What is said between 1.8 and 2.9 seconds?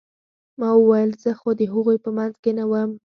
په منځ کښې نه وم.